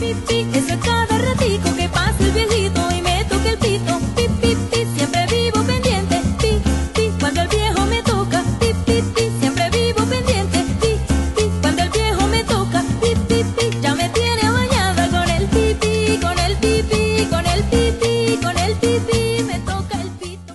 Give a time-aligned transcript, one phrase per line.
[0.00, 3.98] Pipi, es cada ratico que pasa el viejito y me toca el pito.
[4.16, 6.22] Pipi, pi, siempre vivo pendiente.
[6.40, 6.62] Pi,
[6.94, 8.42] pi, cuando el viejo me toca.
[8.58, 10.64] Pipi, pi, siempre vivo pendiente.
[10.80, 10.96] Pi,
[11.36, 12.82] pi, cuando el viejo me toca.
[13.02, 18.36] Pipi, pi, ya me tiene bañada con el pipi, con el pipi, con el pipi,
[18.42, 20.54] con el pipi, me toca el pito.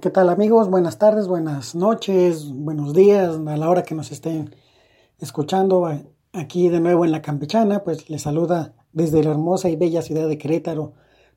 [0.00, 0.70] ¿Qué tal amigos?
[0.70, 4.56] Buenas tardes, buenas noches, buenos días a la hora que nos estén
[5.18, 5.86] escuchando.
[6.34, 10.28] Aquí de nuevo en la Campechana, pues les saluda desde la hermosa y bella ciudad
[10.28, 10.94] de Querétaro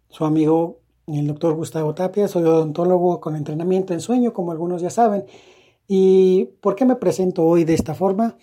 [0.10, 2.28] su amigo el doctor Gustavo Tapia.
[2.28, 5.26] Soy odontólogo con entrenamiento en sueño, como algunos ya saben.
[5.88, 8.38] ¿Y por qué me presento hoy de esta forma?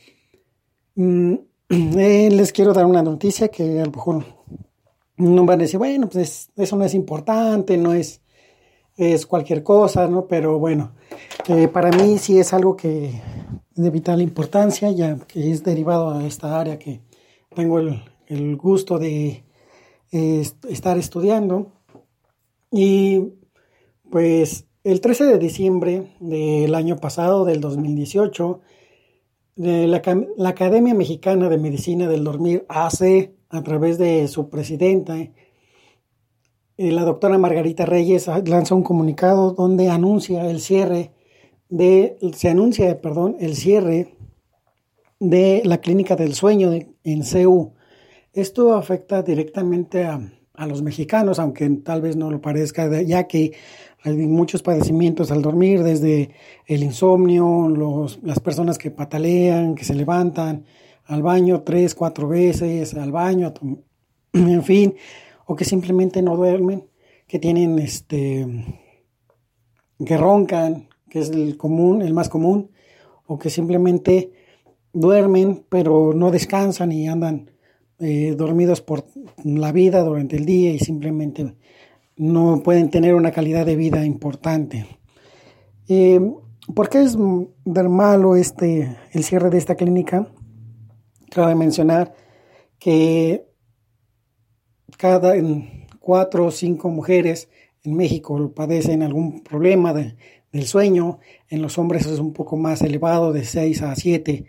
[0.95, 1.35] Mm,
[1.71, 4.25] eh, les quiero dar una noticia que a lo mejor
[5.17, 8.23] no van a decir, bueno, pues eso no es importante, no es,
[8.97, 10.29] es cualquier cosa, ¿no?
[10.29, 10.93] Pero bueno,
[11.49, 13.21] eh, para mí sí es algo que
[13.75, 17.01] de vital importancia, ya que es derivado a esta área que
[17.55, 19.45] tengo el, el gusto de
[20.13, 21.73] eh, estar estudiando.
[22.71, 23.35] Y
[24.11, 28.61] pues el 13 de diciembre del año pasado, del 2018,
[29.57, 30.03] eh, la,
[30.37, 35.33] la, Academia Mexicana de Medicina del Dormir hace, a través de su presidenta, eh,
[36.77, 41.13] la doctora Margarita Reyes, lanza un comunicado donde anuncia el cierre
[41.75, 44.15] de, se anuncia, perdón, el cierre
[45.19, 46.71] de la clínica del sueño
[47.03, 47.73] en CEU.
[48.33, 50.21] Esto afecta directamente a,
[50.55, 53.55] a, los mexicanos, aunque tal vez no lo parezca, ya que
[54.05, 56.31] hay muchos padecimientos al dormir, desde
[56.67, 60.67] el insomnio, los, las personas que patalean, que se levantan
[61.07, 63.53] al baño tres, cuatro veces, al baño,
[64.33, 64.95] en fin,
[65.47, 66.89] o que simplemente no duermen,
[67.27, 68.47] que tienen este
[70.05, 72.73] que roncan, que es el común, el más común,
[73.29, 74.33] o que simplemente
[74.93, 77.53] duermen pero no descansan y andan
[78.01, 79.05] eh, dormidos por
[79.45, 81.55] la vida durante el día y simplemente
[82.17, 84.87] no pueden tener una calidad de vida importante.
[85.87, 86.19] Eh,
[86.75, 90.27] ¿Por qué es malo este, el cierre de esta clínica?
[91.31, 92.13] Cabe mencionar
[92.81, 93.47] que
[94.97, 95.35] cada
[96.01, 97.49] cuatro o cinco mujeres
[97.85, 100.17] en México padecen algún problema de,
[100.55, 101.19] del sueño.
[101.51, 104.47] En los hombres es un poco más elevado, de 6 a 7.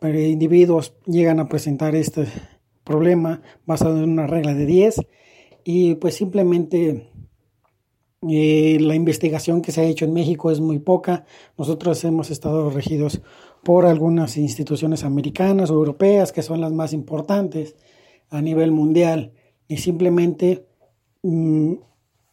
[0.00, 2.26] Pero individuos llegan a presentar este
[2.82, 5.02] problema basado en una regla de 10.
[5.62, 7.10] Y pues simplemente
[8.26, 11.26] eh, la investigación que se ha hecho en México es muy poca.
[11.58, 13.20] Nosotros hemos estado regidos
[13.62, 17.76] por algunas instituciones americanas o europeas que son las más importantes
[18.30, 19.34] a nivel mundial.
[19.68, 20.66] Y simplemente
[21.22, 21.74] mmm,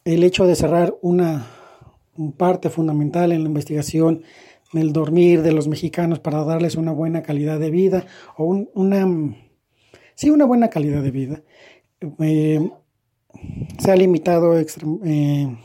[0.06, 1.48] el hecho de cerrar una
[2.38, 4.24] parte fundamental en la investigación
[4.72, 8.06] del dormir de los mexicanos para darles una buena calidad de vida
[8.38, 9.36] o un, una
[10.16, 11.44] sí una buena calidad de vida.
[12.20, 12.70] Eh,
[13.80, 15.58] se ha limitado eh,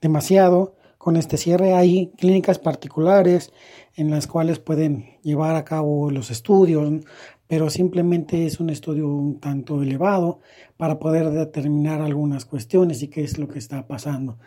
[0.00, 1.74] demasiado con este cierre.
[1.74, 3.52] Hay clínicas particulares
[3.96, 7.04] en las cuales pueden llevar a cabo los estudios
[7.52, 10.40] pero simplemente es un estudio un tanto elevado
[10.78, 14.38] para poder determinar algunas cuestiones y qué es lo que está pasando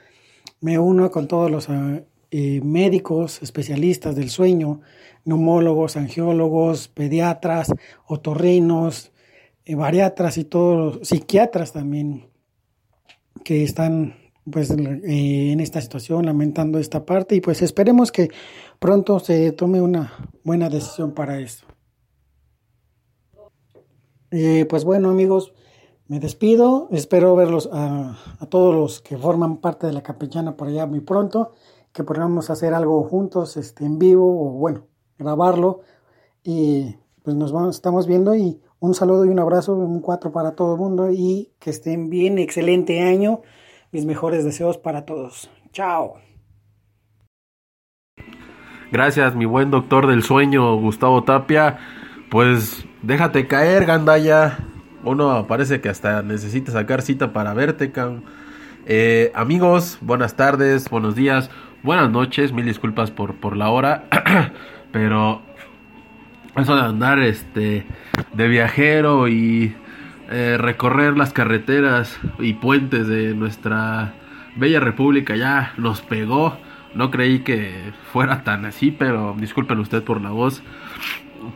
[0.61, 1.67] me uno con todos los
[2.31, 4.81] eh, médicos especialistas del sueño,
[5.23, 7.71] neumólogos, angiólogos, pediatras,
[8.07, 9.11] otorrinos,
[9.63, 12.29] eh, bariatras y todos los psiquiatras también
[13.43, 14.15] que están
[14.51, 18.29] pues eh, en esta situación lamentando esta parte y pues esperemos que
[18.79, 21.65] pronto se tome una buena decisión para esto.
[24.67, 25.53] pues bueno amigos,
[26.07, 28.15] me despido, espero verlos a,
[28.49, 31.51] todos los que forman parte de la capellana por allá muy pronto,
[31.91, 34.85] que podamos hacer algo juntos, este, en vivo o bueno,
[35.17, 35.81] grabarlo
[36.43, 40.55] y pues nos vamos, estamos viendo y un saludo y un abrazo, un cuatro para
[40.55, 43.41] todo el mundo y que estén bien, excelente año,
[43.91, 45.49] mis mejores deseos para todos.
[45.71, 46.17] Chao.
[48.91, 51.79] Gracias, mi buen doctor del sueño, Gustavo Tapia.
[52.29, 54.59] Pues déjate caer, Gandaya
[55.05, 58.23] uno parece que hasta necesita sacar cita para verte, can.
[58.87, 61.49] Eh, amigos, buenas tardes, buenos días,
[61.83, 62.51] buenas noches.
[62.51, 64.05] Mil disculpas por, por la hora.
[64.91, 65.41] Pero
[66.55, 67.85] eso de andar este
[68.33, 69.75] de viajero y
[70.29, 74.13] eh, recorrer las carreteras y puentes de nuestra
[74.55, 76.57] bella república ya nos pegó.
[76.95, 80.63] No creí que fuera tan así, pero disculpen usted por la voz.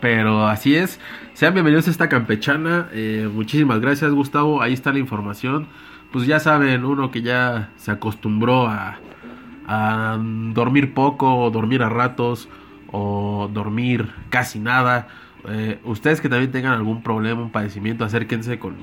[0.01, 0.99] Pero así es.
[1.33, 2.89] Sean bienvenidos a esta campechana.
[2.91, 4.61] Eh, muchísimas gracias, Gustavo.
[4.61, 5.67] Ahí está la información.
[6.11, 8.99] Pues ya saben, uno que ya se acostumbró a,
[10.53, 12.49] dormir poco, dormir a ratos
[12.91, 15.07] o dormir casi nada.
[15.47, 18.75] Eh, ustedes que también tengan algún problema, un padecimiento, acérquense con,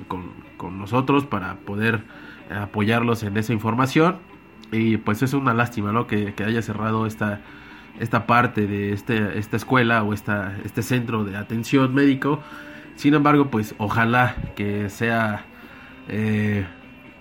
[0.57, 2.05] con nosotros para poder
[2.51, 4.19] apoyarlos en esa información.
[4.73, 6.07] Y pues es una lástima, ¿no?
[6.07, 7.41] Que, haya cerrado esta,
[8.01, 12.41] esta parte de este, esta escuela o esta, este centro de atención médico.
[12.97, 15.45] Sin embargo, pues ojalá que sea...
[16.09, 16.67] Eh,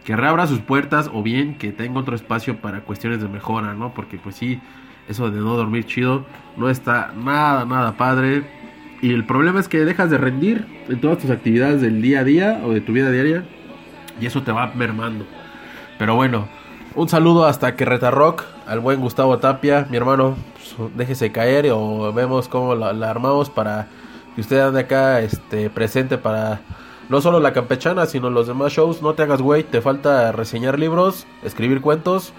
[0.05, 3.93] que reabra sus puertas o bien que tenga otro espacio para cuestiones de mejora, ¿no?
[3.93, 4.61] Porque pues sí,
[5.09, 6.25] eso de no dormir chido
[6.57, 8.43] no está nada, nada padre.
[9.01, 12.23] Y el problema es que dejas de rendir en todas tus actividades del día a
[12.23, 13.43] día o de tu vida diaria
[14.21, 15.25] y eso te va mermando.
[15.97, 16.47] Pero bueno,
[16.95, 22.13] un saludo hasta que Rock, al buen Gustavo Tapia, mi hermano, pues, déjese caer o
[22.13, 23.87] vemos cómo la, armamos para
[24.33, 26.61] que usted ande acá este, presente para
[27.09, 29.01] no solo la campechana, sino los demás shows.
[29.01, 32.33] No te hagas güey, te falta reseñar libros, escribir cuentos,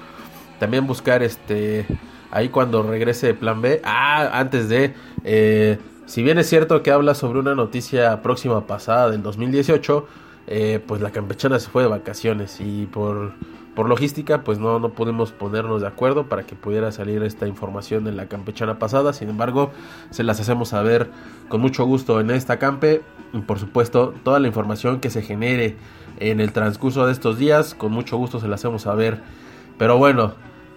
[0.59, 1.87] también buscar este
[2.31, 3.81] ahí cuando regrese Plan B.
[3.85, 4.95] Ah, antes de
[5.25, 10.07] eh, si bien es cierto que habla sobre una noticia próxima pasada del 2018,
[10.47, 13.33] eh, pues la campechana se fue de vacaciones y por,
[13.77, 18.09] por logística pues no, no pudimos ponernos de acuerdo para que pudiera salir esta información
[18.09, 19.13] en la campechana pasada.
[19.13, 19.71] Sin embargo,
[20.11, 21.11] se las hacemos saber
[21.49, 23.03] con mucho gusto en esta campe.
[23.35, 25.77] Y por supuesto, toda la información que se genere
[26.19, 29.21] en el transcurso de estos días, con mucho gusto se las hacemos saber.
[29.77, 30.33] Pero bueno,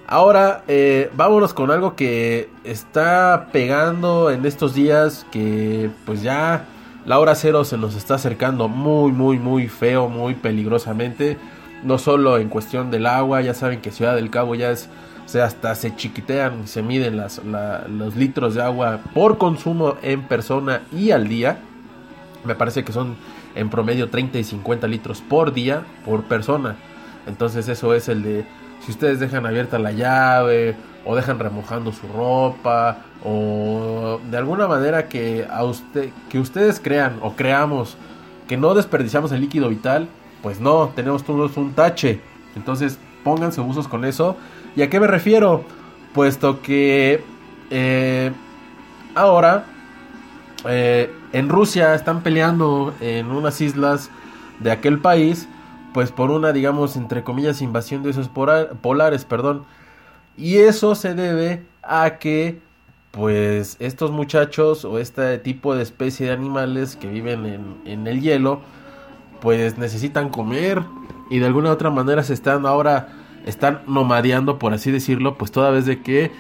[0.05, 6.65] ahora eh, vámonos con algo que está pegando en estos días, que pues ya
[7.05, 11.37] la hora cero se nos está acercando muy, muy, muy feo, muy peligrosamente.
[11.83, 14.89] No solo en cuestión del agua, ya saben que Ciudad del Cabo ya es,
[15.33, 21.11] o hasta se chiquitean, se miden los litros de agua por consumo en persona y
[21.11, 21.59] al día.
[22.43, 23.15] Me parece que son
[23.55, 26.75] en promedio 30 y 50 litros por día por persona.
[27.27, 28.45] Entonces eso es el de
[28.85, 30.75] si ustedes dejan abierta la llave
[31.05, 37.33] o dejan remojando su ropa o de alguna manera que usted que ustedes crean o
[37.35, 37.97] creamos
[38.47, 40.07] que no desperdiciamos el líquido vital,
[40.41, 42.21] pues no, tenemos todos un tache.
[42.55, 44.37] Entonces, pónganse usos con eso.
[44.75, 45.63] ¿Y a qué me refiero?
[46.13, 47.23] Puesto que
[47.69, 48.31] eh,
[49.15, 49.65] ahora
[50.65, 54.09] eh, en Rusia están peleando en unas islas
[54.59, 55.47] de aquel país,
[55.93, 59.65] pues por una, digamos, entre comillas, invasión de esos polares, perdón.
[60.37, 62.59] Y eso se debe a que
[63.11, 68.21] pues estos muchachos o este tipo de especie de animales que viven en, en, el
[68.21, 68.61] hielo
[69.41, 70.83] pues necesitan comer.
[71.29, 73.09] Y de alguna u otra manera se están ahora
[73.45, 76.31] están nomadeando por así decirlo pues toda vez de que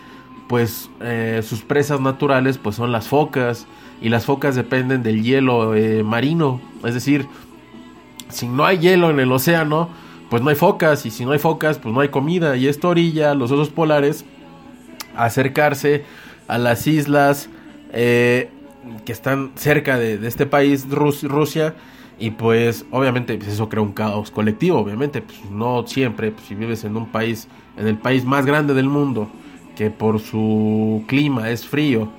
[0.47, 3.67] pues eh, sus presas naturales pues son las focas.
[4.01, 6.61] Y las focas dependen del hielo eh, marino.
[6.83, 7.27] Es decir
[8.29, 9.89] si no hay hielo en el océano
[10.29, 11.05] pues no hay focas.
[11.05, 12.55] Y si no hay focas pues no hay comida.
[12.55, 14.25] Y esto orilla los osos polares
[15.15, 16.03] a acercarse
[16.47, 17.49] a las islas
[17.91, 18.49] eh,
[19.05, 21.75] que están cerca de, este país Rusia
[22.19, 26.55] y pues obviamente pues, eso crea un caos colectivo obviamente pues, no siempre pues, si
[26.55, 27.47] vives en un país
[27.77, 29.29] en el país más grande del mundo
[29.75, 32.09] que por su clima es frío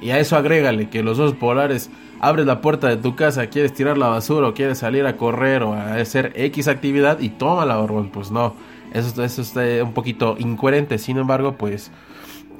[0.00, 3.72] y a eso agrégale que los osos polares abres la puerta de tu casa, quieres
[3.72, 7.64] tirar la basura o quieres salir a correr o a hacer X actividad y toma
[7.64, 8.54] la barbón, pues no,
[8.92, 11.90] eso, eso está un poquito incoherente, sin embargo, pues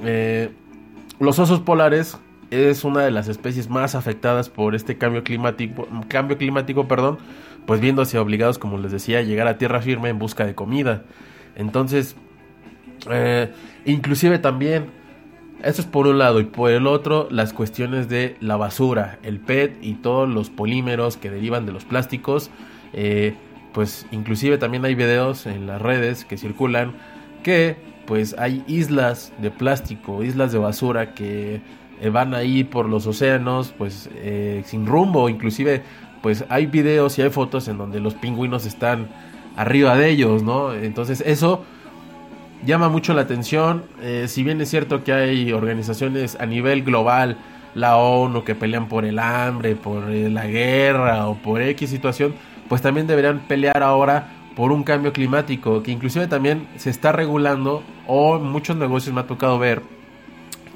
[0.02, 0.50] eh,
[1.18, 2.18] los osos polares
[2.50, 7.18] es una de las especies más afectadas por este cambio climático, cambio climático, perdón,
[7.66, 11.04] pues viéndose obligados, como les decía, a llegar a tierra firme en busca de comida.
[11.56, 12.16] Entonces,
[13.10, 13.52] eh,
[13.84, 14.86] inclusive también
[15.62, 19.40] eso es por un lado y por el otro las cuestiones de la basura, el
[19.40, 22.50] PET y todos los polímeros que derivan de los plásticos.
[22.92, 23.34] Eh,
[23.72, 26.94] pues inclusive también hay videos en las redes que circulan
[27.42, 27.76] que
[28.06, 31.60] pues hay islas de plástico, islas de basura que
[32.00, 35.82] eh, van ahí por los océanos pues eh, sin rumbo, inclusive
[36.22, 39.08] pues hay videos y hay fotos en donde los pingüinos están
[39.56, 40.72] arriba de ellos, ¿no?
[40.72, 41.64] Entonces eso
[42.64, 43.84] llama mucho la atención.
[44.02, 47.36] Eh, si bien es cierto que hay organizaciones a nivel global,
[47.74, 52.34] la ONU, que pelean por el hambre, por eh, la guerra o por X situación,
[52.68, 57.84] pues también deberían pelear ahora por un cambio climático, que inclusive también se está regulando,
[58.08, 59.82] o muchos negocios me ha tocado ver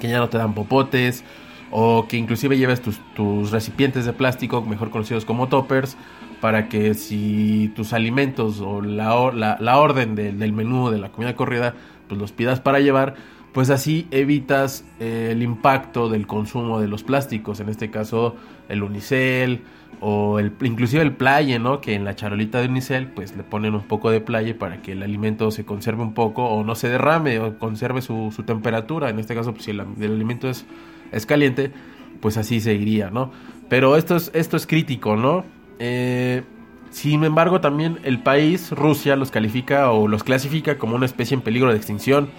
[0.07, 1.23] que ya no te dan popotes,
[1.71, 5.97] o que inclusive lleves tus, tus recipientes de plástico, mejor conocidos como toppers,
[6.41, 11.09] para que si tus alimentos o la, la, la orden del- del menú de la
[11.09, 11.73] comida corrida,
[12.07, 13.15] pues los pidas para llevar,
[13.53, 18.35] pues así evitas eh, el impacto del consumo de los plásticos, en este caso
[18.67, 19.61] el unicel
[20.05, 21.79] o el, inclusive el playe, ¿no?
[21.79, 24.91] Que en la charolita de unicel pues le ponen un poco de playe para que
[24.91, 29.19] el alimento se conserve un poco o no se derrame o conserve su, temperatura, en
[29.19, 30.65] este caso pues si el, el alimento es,
[31.13, 31.71] es caliente,
[32.19, 33.31] pues así seguiría, ¿no?
[33.69, 35.45] Pero esto es, esto es crítico, ¿no?
[35.79, 36.43] Eh,
[36.89, 41.41] sin embargo, también el país, Rusia, los califica o los clasifica como una especie en
[41.41, 42.29] peligro de extinción.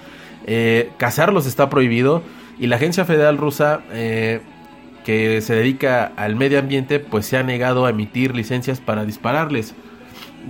[0.47, 2.23] Eh, cazarlos está prohibido
[2.59, 4.43] y la Agencia Federal Rusa, eh,
[5.05, 9.75] que se dedica al medio ambiente, pues se ha negado a emitir licencias para dispararles.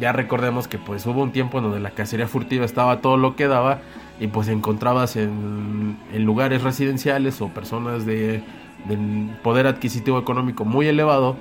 [0.00, 3.36] Ya recordemos que pues hubo un tiempo en donde la cacería furtiva estaba todo lo
[3.36, 3.80] que daba
[4.20, 8.42] y pues encontrabas en, lugares residenciales o personas de,
[8.88, 8.98] de
[9.42, 11.36] poder adquisitivo económico muy elevado,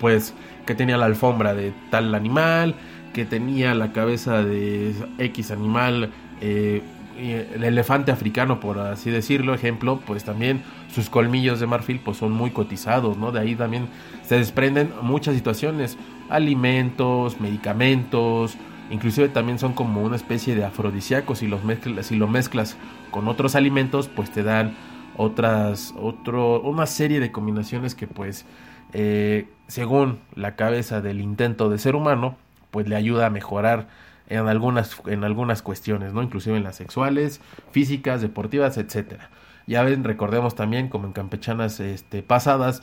[0.00, 0.34] pues
[0.66, 2.74] que tenía la alfombra de tal animal,
[3.12, 6.82] que tenía la cabeza de X animal, eh,
[7.18, 10.62] el elefante africano, por así decirlo, ejemplo, pues también
[10.94, 13.32] sus colmillos de marfil pues son muy cotizados, ¿no?
[13.32, 13.88] De ahí también
[14.24, 15.98] se desprenden muchas situaciones,
[16.28, 18.56] alimentos, medicamentos,
[18.90, 22.76] inclusive también son como una especie de afrodisíacos si los mezclas, si lo mezclas
[23.10, 24.76] con otros alimentos, pues te dan
[25.16, 28.46] otras, otro, una serie de combinaciones que pues
[28.92, 32.36] eh, según la cabeza del intento de ser humano,
[32.70, 33.88] pues le ayuda a mejorar
[34.28, 36.22] en algunas, en algunas cuestiones, ¿no?
[36.22, 37.40] Inclusive en las sexuales,
[37.72, 39.30] físicas, deportivas, etcétera.
[39.66, 42.82] Ya ven, recordemos también, como en campechanas este, pasadas,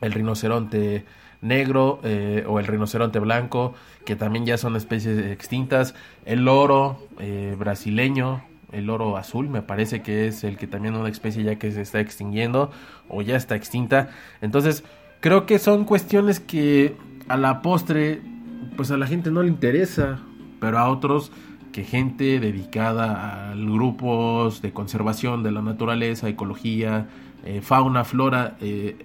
[0.00, 1.04] el rinoceronte
[1.40, 7.54] negro eh, o el rinoceronte blanco, que también ya son especies extintas, el loro eh,
[7.58, 8.42] brasileño,
[8.72, 11.82] el loro azul, me parece que es el que también una especie ya que se
[11.82, 12.70] está extinguiendo
[13.08, 14.10] o ya está extinta.
[14.40, 14.84] Entonces,
[15.20, 16.96] creo que son cuestiones que
[17.28, 18.20] a la postre,
[18.76, 20.18] pues a la gente no le interesa,
[20.60, 21.30] pero a otros
[21.76, 27.06] que gente dedicada a grupos de conservación de la naturaleza, ecología,
[27.44, 28.96] eh, fauna, flora, eh,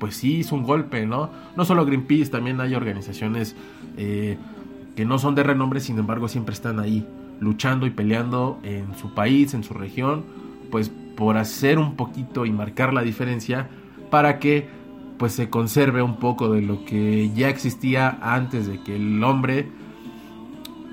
[0.00, 1.30] pues sí es un golpe, ¿no?
[1.56, 3.54] No solo Greenpeace, también hay organizaciones
[3.96, 4.36] eh,
[4.96, 7.06] que no son de renombre, sin embargo siempre están ahí
[7.38, 10.24] luchando y peleando en su país, en su región,
[10.72, 13.68] pues por hacer un poquito y marcar la diferencia
[14.10, 14.66] para que
[15.18, 19.68] pues se conserve un poco de lo que ya existía antes de que el hombre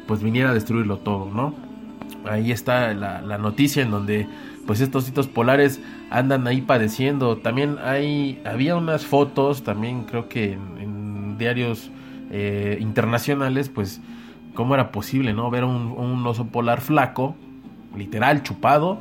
[0.07, 1.53] pues viniera a destruirlo todo, ¿no?
[2.29, 4.27] Ahí está la, noticia en donde
[4.65, 7.37] pues estos hitos polares andan ahí padeciendo.
[7.37, 11.91] También hay, había unas fotos, también creo que en, en diarios
[12.31, 14.01] eh, internacionales, pues
[14.55, 15.49] cómo era posible, ¿no?
[15.51, 17.35] Ver un, un oso polar flaco,
[17.95, 18.99] literal, chupado,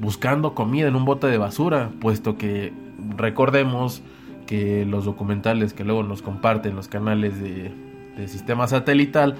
[0.00, 2.72] buscando comida en un bote de basura, puesto que
[3.16, 4.02] recordemos
[4.46, 7.72] que los documentales que luego nos comparten los canales de,
[8.16, 9.36] de sistema satelital,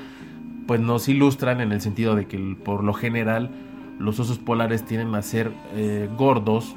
[0.67, 3.50] pues nos ilustran en el sentido de que por lo general
[3.99, 6.75] los osos polares tienden a ser eh, gordos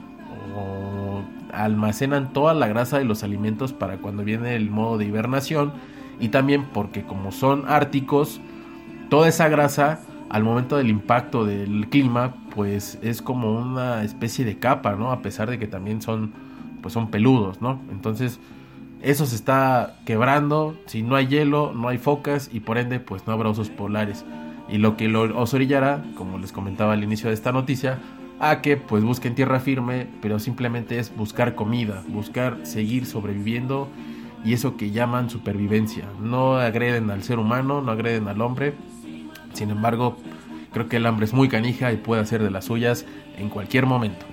[0.58, 1.22] o
[1.54, 5.74] almacenan toda la grasa de los alimentos para cuando viene el modo de hibernación
[6.20, 8.42] y también porque como son árticos
[9.10, 14.58] toda esa grasa al momento del impacto del clima pues es como una especie de
[14.58, 16.34] capa no a pesar de que también son
[16.82, 18.40] pues son peludos no entonces
[19.04, 20.78] eso se está quebrando.
[20.86, 24.26] Si no hay hielo no hay focas y por ende pues no habrá osos polares.
[24.70, 28.00] Y lo que os orillará como les comentaba al inicio de esta noticia
[28.40, 33.90] a que pues busquen tierra firme pero simplemente es buscar comida buscar seguir sobreviviendo.
[34.46, 36.06] Y eso que llaman supervivencia.
[36.22, 38.74] No agreden al ser humano no agreden al hombre.
[39.54, 40.18] Sin embargo,
[40.72, 43.06] creo que el hambre es muy canija y puede hacer de las suyas
[43.38, 44.33] en cualquier momento.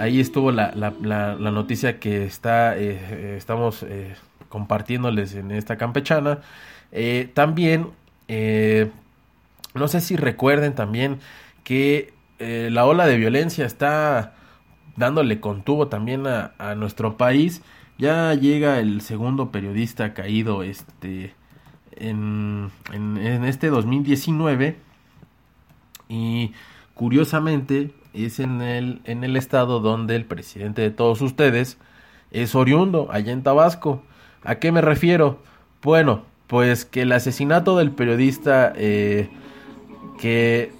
[0.00, 4.16] Ahí estuvo la, la, la, noticia que está, eh, estamos eh,
[4.48, 6.38] compartiéndoles en esta campechana.
[6.90, 7.90] Eh, también,
[9.74, 11.18] no sé si recuerden también
[11.64, 14.32] que la ola de violencia está
[14.96, 17.60] dándole contuvo también a, a, nuestro país.
[17.98, 21.34] Ya llega el segundo periodista caído este,
[21.92, 24.78] en, en, este 2019
[26.08, 26.52] y
[26.94, 31.78] curiosamente es en el, en el estado donde el presidente de todos ustedes
[32.30, 34.02] es oriundo, allá en Tabasco.
[34.42, 35.38] ¿A qué me refiero?
[35.82, 39.28] Bueno, pues que el asesinato del periodista, eh,
[40.18, 40.72] que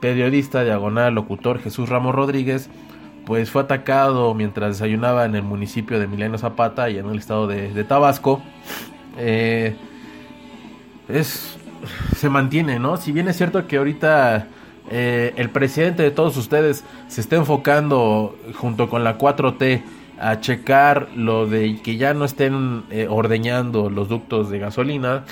[0.00, 2.70] periodista diagonal locutor Jesús Ramos Rodríguez,
[3.26, 7.46] pues fue atacado mientras desayunaba en el municipio de Emiliano Zapata y en el estado
[7.46, 8.42] de, Tabasco.
[9.18, 9.76] Eh,
[11.08, 11.58] es
[12.16, 12.96] se mantiene, ¿no?
[12.96, 14.48] Si bien es cierto que ahorita
[14.90, 19.82] eh, el presidente de todos ustedes se está enfocando junto con la 4T
[20.20, 25.24] a checar lo de que ya no estén eh, ordeñando los ductos de gasolina.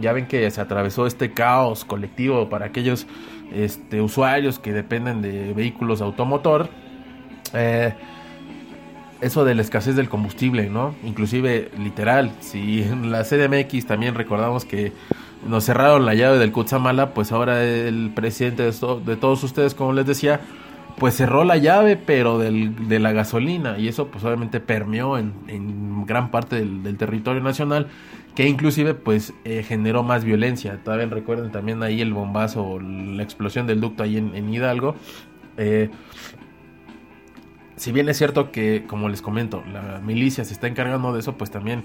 [0.00, 3.06] Ya ven que se atravesó este caos colectivo para aquellos
[3.52, 6.68] este, usuarios que dependen de vehículos automotor.
[7.52, 7.92] Eh,
[9.20, 10.96] eso de la escasez del combustible, ¿no?
[11.04, 14.92] Inclusive literal, si en la CDMX también recordamos que
[15.46, 20.06] nos cerraron la llave del Kutsamala, pues ahora el presidente de, todos ustedes, como les
[20.06, 20.40] decía,
[20.98, 26.04] pues cerró la llave, pero del, de la gasolina, y eso pues obviamente permeó en,
[26.06, 27.88] gran parte del, territorio nacional,
[28.34, 30.78] que inclusive pues eh, generó más violencia.
[30.82, 34.94] Todavía recuerden también ahí el bombazo, la explosión del ducto ahí en, Hidalgo.
[35.56, 35.90] Eh,
[37.76, 41.36] si bien es cierto que, como les comento, la milicia se está encargando de eso,
[41.36, 41.84] pues también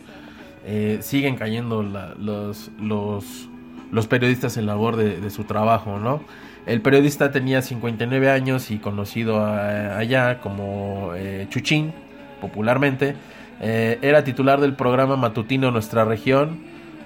[0.70, 6.20] eh, siguen cayendo los, los, periodistas en labor de, su trabajo, ¿no?
[6.66, 11.94] El periodista tenía 59 años y conocido allá como eh, Chuchín,
[12.42, 13.16] popularmente,
[13.62, 16.60] eh, era titular del programa matutino Nuestra Región,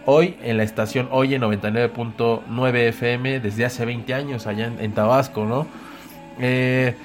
[0.07, 5.67] hoy en la estación Oye 99.9 FM desde hace 20 años allá en, Tabasco, ¿no?
[6.39, 6.95] el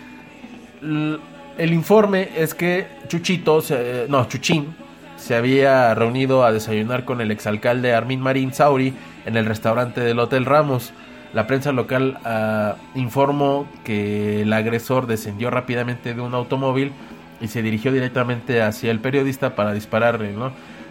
[1.58, 3.62] informe es que Chuchito,
[4.08, 4.85] no, Chuchín,
[5.26, 10.20] se había reunido a desayunar con el exalcalde Armin Marín Sauri en el restaurante del
[10.20, 10.92] Hotel Ramos.
[11.34, 16.92] La prensa local ah, informó que el agresor descendió rápidamente de un automóvil
[17.40, 20.32] y se dirigió directamente hacia el periodista para dispararle.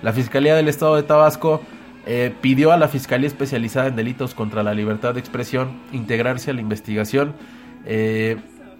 [0.02, 1.62] La Fiscalía del Estado de Tabasco
[2.06, 6.54] eh, pidió a la Fiscalía Especializada en Delitos contra la Libertad de Expresión integrarse a
[6.54, 7.36] la investigación.
[7.86, 8.36] Eh,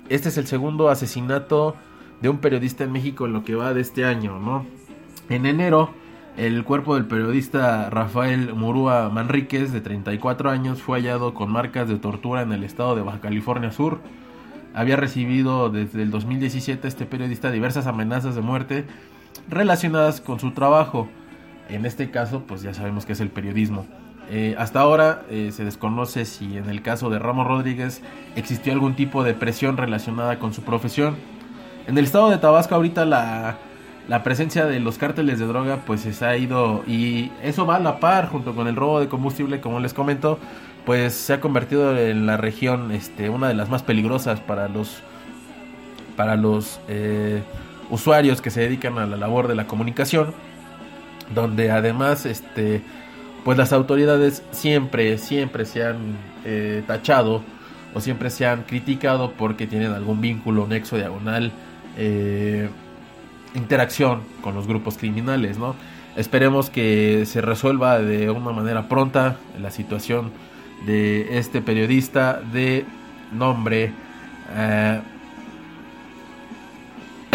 [0.10, 1.78] este es el segundo asesinato
[2.22, 4.66] de un periodista en México en lo que va de este año, ¿no?
[5.28, 5.90] En enero,
[6.38, 11.98] el cuerpo del periodista Rafael Murúa Manríquez, de 34 años, fue hallado con marcas de
[11.98, 14.02] tortura en el estado de Baja California Sur.
[14.76, 18.86] Había recibido desde el 2017 este periodista diversas amenazas de muerte
[19.50, 21.08] relacionadas con su trabajo.
[21.70, 23.88] En este caso, pues ya sabemos que es el periodismo.
[24.30, 28.02] Eh, hasta ahora eh, se desconoce si en el caso de Ramos Rodríguez
[28.36, 31.16] existió algún tipo de presión relacionada con su profesión.
[31.88, 33.58] En el estado de Tabasco ahorita la,
[34.24, 38.00] presencia de los cárteles de droga pues se ha ido y eso va a la
[38.00, 40.40] par junto con el robo de combustible como les comento
[40.86, 45.02] pues se ha convertido en la región este una de las más peligrosas para los
[46.16, 47.42] para los eh,
[47.90, 50.34] usuarios que se dedican a la labor de la comunicación
[51.34, 52.84] donde además este
[53.46, 57.44] pues las autoridades siempre, siempre se han eh, tachado
[57.94, 61.52] o siempre se han criticado porque tienen algún vínculo, nexo diagonal,
[61.96, 62.70] eh,
[63.56, 65.76] interacción con los grupos criminales, ¿no?
[66.16, 70.32] Esperemos que se resuelva de una manera pronta la situación
[70.86, 72.86] de este periodista de
[73.32, 73.92] nombre,
[74.56, 75.02] eh,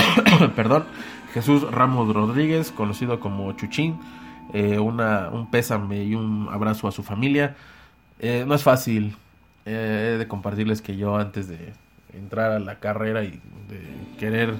[0.56, 0.84] perdón,
[1.34, 3.98] Jesús Ramos Rodríguez, conocido como Chuchín
[4.52, 7.54] eh, una, un pésame y un abrazo a su familia.
[8.18, 9.16] Eh, no es fácil
[9.64, 11.72] eh, de compartirles que yo antes de
[12.14, 13.80] entrar a la carrera y de
[14.18, 14.54] querer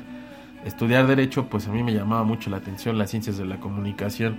[0.64, 4.38] estudiar derecho, pues a mí me llamaba mucho la atención las ciencias de la comunicación.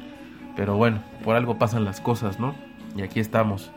[0.55, 2.55] Pero bueno, por algo pasan las cosas, ¿no?
[2.95, 3.71] Y aquí estamos.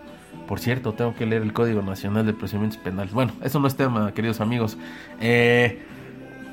[0.46, 3.14] Por cierto, tengo que leer el Código Nacional de Procedimientos Penales.
[3.14, 4.76] Bueno, eso no es tema, queridos amigos.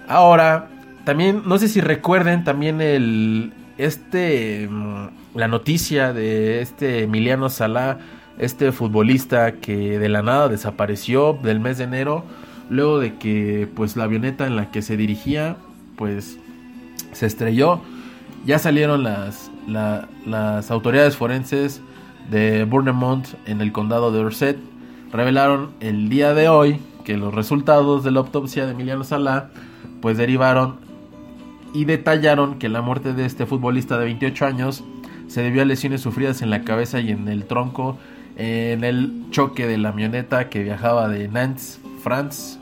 [0.07, 0.69] ahora,
[1.03, 7.99] también, no sé si recuerden también el, este mm, la noticia de este Emiliano Salá,
[8.37, 12.23] este futbolista que de la nada desapareció del mes de enero,
[12.69, 15.57] luego de que pues la avioneta en la que se dirigía
[16.01, 16.39] pues
[17.11, 17.79] se estrelló.
[18.43, 21.79] Ya salieron las, las autoridades forenses
[22.31, 24.57] de Bournemouth en el condado de Dorset.
[25.13, 29.51] Revelaron el día de hoy que los resultados de la autopsia de Emiliano Salá
[30.01, 30.77] pues derivaron
[31.71, 34.83] y detallaron que la muerte de este futbolista de 28 años
[35.27, 37.99] se debió a lesiones sufridas en la cabeza y en el tronco
[38.37, 42.57] en el choque de la avioneta que viajaba de Nantes, France,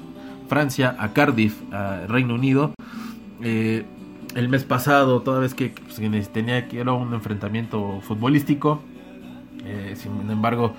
[0.49, 1.56] Francia a Cardiff,
[2.10, 2.73] Reino Unido.
[3.41, 3.86] Eh,
[4.36, 8.82] el mes pasado, toda vez que pues, tenía que era un enfrentamiento futbolístico,
[9.65, 10.73] eh, sin embargo,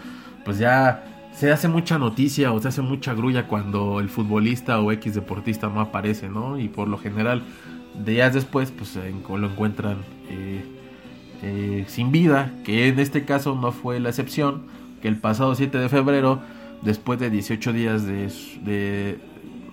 [0.44, 4.92] pues ya se hace mucha noticia o se hace mucha grulla cuando el futbolista o
[4.92, 6.58] X deportista no aparece, ¿no?
[6.58, 7.42] Y por lo general
[8.04, 10.64] días después pues lo encuentran eh,
[11.42, 14.62] eh, sin vida, que en este caso no fue la excepción,
[15.02, 16.40] que el pasado 7 de febrero,
[16.82, 19.18] después de 18 días de,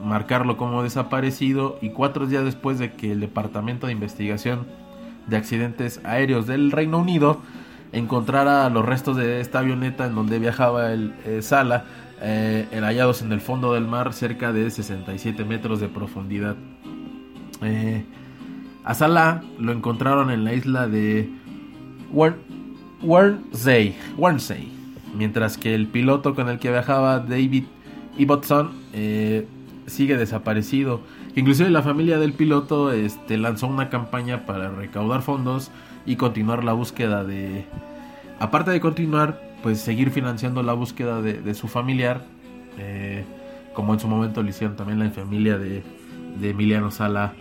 [0.04, 4.68] marcarlo como desaparecido y cuatro días después de que el Departamento de Investigación
[5.28, 7.42] de Accidentes Aéreos del Reino Unido
[7.92, 11.86] encontrara los restos de esta avioneta en donde viajaba el eh, Sala,
[12.72, 16.56] hallados en el fondo del mar cerca de 67 metros de profundidad.
[17.62, 18.06] Eh,
[18.84, 21.30] A Salah lo encontraron en la isla de
[24.18, 24.72] Guernsey,
[25.16, 27.66] mientras que el piloto con el que viajaba David
[28.18, 29.48] Ibbotson eh,
[29.88, 31.02] sigue desaparecido.
[31.36, 35.72] Inclusive la familia del piloto este, lanzó una campaña para recaudar fondos
[36.06, 37.66] y continuar la búsqueda de...
[38.40, 42.26] Aparte de continuar, pues seguir financiando la búsqueda de, su familiar,
[42.78, 43.26] eh,
[43.74, 45.84] como en su momento lo hicieron también la familia de,
[46.42, 47.34] Emiliano Sala.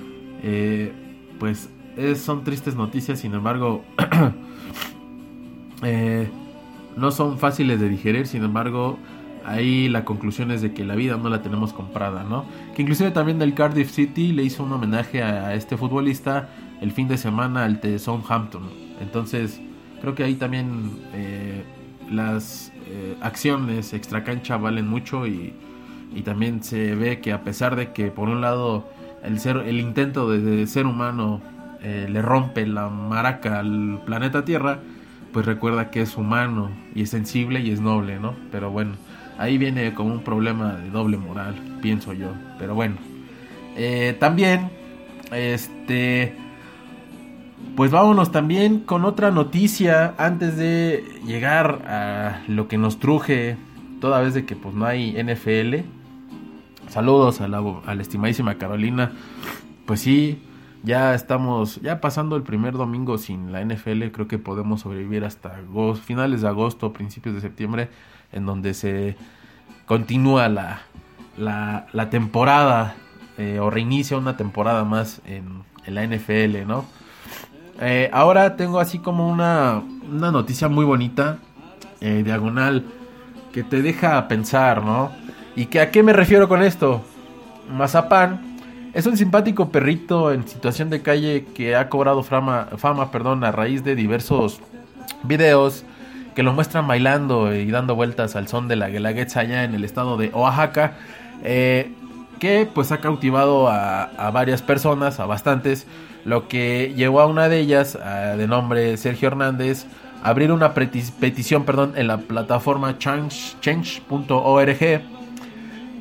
[0.42, 0.92] Eh,
[1.38, 1.68] pues
[2.16, 3.84] son tristes noticias, sin embargo,
[5.82, 6.28] eh,
[6.96, 8.98] no son fáciles de digerir, sin embargo,
[9.46, 12.44] ahí la conclusión es de que la vida no la tenemos comprada, ¿no?
[12.74, 16.48] Que inclusive también del Cardiff City le hizo un homenaje a, este futbolista
[16.80, 18.64] el fin de semana al de Southampton.
[19.00, 19.60] Entonces,
[20.00, 21.62] creo que ahí también eh,
[22.10, 25.54] las eh, acciones extracancha valen mucho y,
[26.24, 28.88] también se ve que a pesar de que por un lado
[29.22, 31.42] el, ser, el intento de, ser humano
[31.82, 34.78] eh, le rompe la maraca al planeta Tierra,
[35.34, 38.34] pues recuerda que es humano y es sensible y es noble, ¿no?
[38.50, 38.92] Pero bueno,
[39.38, 42.32] ahí viene como un problema de doble moral, pienso yo.
[42.58, 42.96] Pero bueno,
[43.76, 44.70] eh, también,
[45.32, 46.34] este,
[47.74, 53.56] pues vámonos también con otra noticia antes de llegar a lo que nos truje,
[54.00, 55.76] toda vez de que pues no hay NFL.
[56.88, 59.12] Saludos a la, a la estimadísima Carolina.
[59.84, 60.38] Pues sí,
[60.82, 65.60] ya estamos ya pasando el primer domingo sin la NFL, creo que podemos sobrevivir hasta
[66.02, 67.88] finales de agosto, principios de septiembre,
[68.32, 69.16] en donde se
[69.86, 70.82] continúa la,
[71.36, 72.94] la, temporada
[73.38, 76.84] eh, o reinicia una temporada más en, la NFL, ¿no?
[77.80, 81.38] Eh, ahora tengo así como una, una noticia muy bonita,
[82.00, 82.84] eh, diagonal,
[83.52, 85.12] que te deja pensar, ¿no?
[85.54, 87.02] ¿Y que a qué me refiero con esto?
[87.70, 88.55] Mazapán
[88.96, 93.52] es un simpático perrito en situación de calle que ha cobrado fama, fama perdón, a
[93.52, 94.58] raíz de diversos
[95.22, 95.84] videos
[96.34, 99.84] que lo muestran bailando y dando vueltas al son de la guelaguetza allá en el
[99.84, 100.94] estado de Oaxaca.
[101.44, 101.92] Eh,
[102.38, 105.86] que pues ha cautivado a, varias personas, a bastantes,
[106.24, 107.98] lo que llevó a una de ellas,
[108.36, 109.84] de nombre Sergio Hernández,
[110.22, 114.00] a abrir una petición perdón, en la plataforma change.org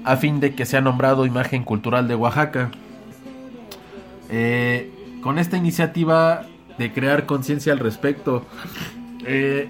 [0.05, 2.71] a fin de que sea nombrado imagen cultural de Oaxaca.
[4.30, 6.46] Eh, con esta iniciativa
[6.78, 8.46] de crear conciencia al respecto,
[9.26, 9.70] eh,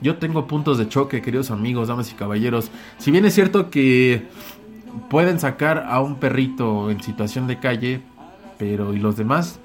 [0.00, 2.70] yo tengo puntos de choque, queridos amigos, damas y caballeros.
[2.98, 4.26] Si bien es cierto que
[5.08, 8.02] pueden sacar a un perrito en situación de calle,
[8.58, 9.60] pero ¿y los demás?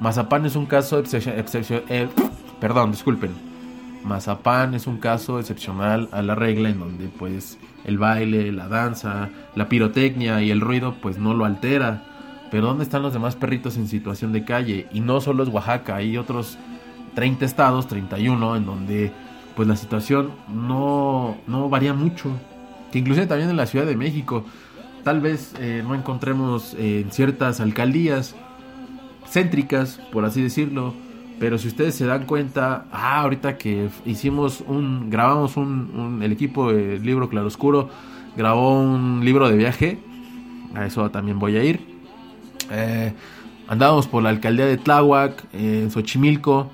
[0.00, 1.84] Mazapán es un caso excepcional.
[1.88, 2.08] Eh,
[2.60, 3.30] perdón, disculpen.
[4.04, 9.30] Mazapán es un caso excepcional a la regla en donde pues el baile, la danza,
[9.54, 12.04] la pirotecnia y el ruido pues no lo altera
[12.50, 14.86] pero ¿dónde están los demás perritos en situación de calle?
[14.92, 16.58] Y no solo es Oaxaca, hay otros
[17.14, 19.12] 30 estados, 31, en donde
[19.56, 22.30] pues la situación no, no varía mucho.
[22.92, 24.44] Que inclusive también en la Ciudad de México,
[25.02, 28.36] tal vez eh, no encontremos eh, en ciertas alcaldías
[29.28, 30.94] céntricas, por así decirlo,
[31.38, 36.72] pero si ustedes se dan cuenta, ah, ahorita que hicimos un, grabamos un, el equipo
[36.72, 37.90] de libro Claroscuro
[38.36, 39.98] grabó un libro de viaje,
[40.74, 41.95] a eso también voy a ir.
[42.70, 43.12] Eh,
[43.68, 46.70] andábamos por la alcaldía de Tláhuac, en Xochimilco.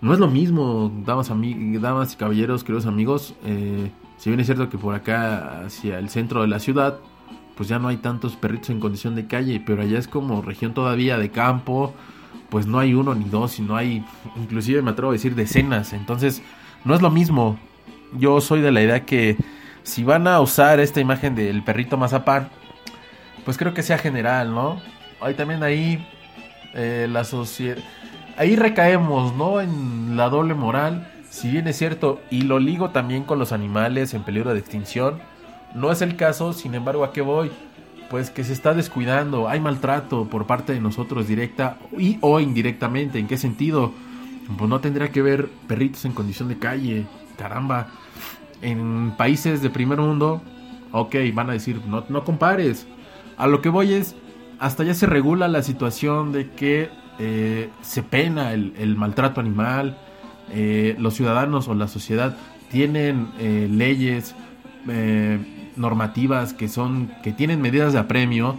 [0.00, 3.34] No es lo mismo, damas, damas y caballeros, queridos amigos.
[3.44, 6.98] Eh, si bien es cierto que por acá, hacia el centro de la ciudad,
[7.56, 10.74] pues ya no hay tantos perritos en condición de calle, pero allá es como región
[10.74, 11.94] todavía de campo,
[12.50, 14.04] pues no hay uno ni dos, sino hay,
[14.36, 15.92] inclusive me atrevo a decir, decenas.
[15.92, 16.42] Entonces,
[16.84, 17.58] no es lo mismo.
[18.18, 19.36] Yo soy de la idea que
[19.82, 22.48] si van a usar esta imagen del perrito mazapán,
[23.44, 24.80] pues creo que sea general, ¿no?
[25.20, 26.06] Hay también ahí
[26.74, 27.78] eh, la sociedad.
[28.36, 29.60] Ahí recaemos, ¿no?
[29.60, 31.10] En la doble moral.
[31.30, 35.18] Si bien es cierto, y lo ligo también con los animales en peligro de extinción,
[35.74, 37.50] no es el caso, sin embargo, ¿a qué voy?
[38.08, 43.18] Pues que se está descuidando, hay maltrato por parte de nosotros directa y o indirectamente.
[43.18, 43.92] ¿En qué sentido?
[44.56, 47.88] Pues no tendría que ver perritos en condición de calle, caramba.
[48.62, 50.40] En países de primer mundo,
[50.92, 52.86] ok, van a decir, no, no compares.
[53.36, 54.14] A lo que voy es,
[54.58, 59.98] hasta ya se regula la situación de que eh, se pena el, maltrato animal,
[60.50, 62.36] eh, los ciudadanos o la sociedad
[62.70, 64.34] tienen eh, leyes,
[65.74, 68.56] normativas que son que tienen medidas de apremio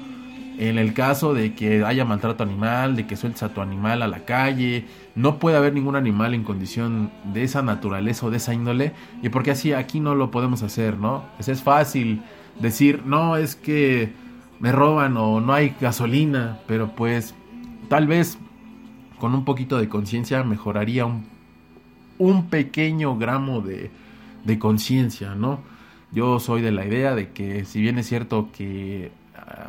[0.58, 4.08] en el caso de que haya maltrato animal, de que sueltes a tu animal a
[4.08, 8.54] la calle, no puede haber ningún animal en condición de esa naturaleza o de esa
[8.54, 11.24] índole, y porque así aquí no lo podemos hacer, ¿no?
[11.40, 12.24] es fácil
[12.60, 14.14] decir, no, es que
[14.60, 17.36] me roban o no hay gasolina, pero pues
[17.90, 18.38] tal vez
[19.20, 21.26] con un poquito de conciencia mejoraría un,
[22.18, 23.92] un pequeño gramo de,
[24.44, 25.62] de conciencia, ¿no?
[26.12, 29.12] Yo soy de la idea de que si bien es cierto que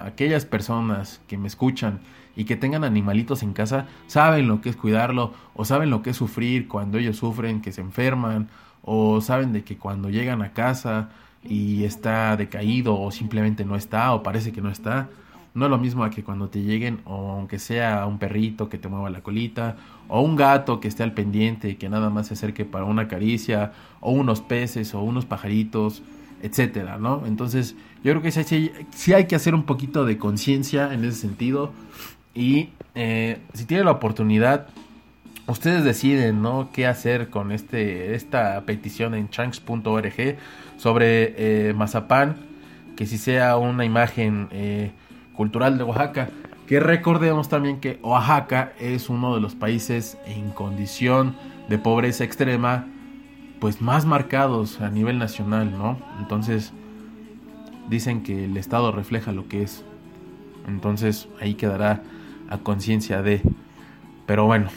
[0.04, 2.00] aquellas personas que me escuchan
[2.36, 6.10] y que tengan animalitos en casa saben lo que es cuidarlo o saben lo que
[6.10, 8.48] es sufrir cuando ellos sufren, que se enferman
[8.82, 11.10] o saben de que cuando llegan a casa
[11.48, 15.08] y está decaído o simplemente no está o parece que no está,
[15.54, 18.78] no es lo mismo a que cuando te lleguen, o aunque sea un perrito que
[18.78, 22.34] te mueva la colita, o un gato que esté al pendiente que nada más se
[22.34, 26.02] acerque para una caricia, o unos peces, o unos pajaritos,
[26.42, 27.24] etcétera, ¿no?
[27.26, 31.72] Entonces, yo creo que sí, hay que hacer un poquito de conciencia en ese sentido.
[32.34, 34.68] Y eh, si tienen la oportunidad,
[35.48, 36.70] ustedes deciden, ¿no?
[36.72, 40.36] Qué hacer con este, esta petición en chanks.org
[40.76, 42.36] sobre eh, Mazapán,
[42.96, 44.92] que si sea una imagen eh,
[45.34, 46.28] cultural de Oaxaca.
[46.66, 51.34] Que recordemos también que Oaxaca es uno de los países en condición
[51.68, 52.86] de pobreza extrema,
[53.58, 55.98] pues más marcados a nivel nacional, ¿no?
[56.18, 56.74] Entonces,
[57.88, 59.82] dicen que el Estado refleja lo que es.
[60.66, 62.02] Entonces, ahí quedará
[62.50, 63.40] a conciencia de.
[64.26, 64.68] Pero bueno.